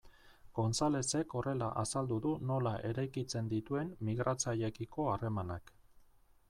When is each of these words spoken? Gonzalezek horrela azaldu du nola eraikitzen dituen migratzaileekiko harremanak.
Gonzalezek 0.59 1.35
horrela 1.41 1.67
azaldu 1.81 2.17
du 2.23 2.31
nola 2.53 2.73
eraikitzen 2.91 3.53
dituen 3.55 3.93
migratzaileekiko 4.09 5.09
harremanak. 5.15 5.73